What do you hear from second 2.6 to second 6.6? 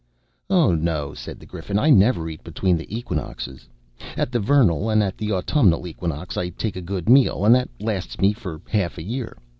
the equinoxes. At the vernal and at the autumnal equinox I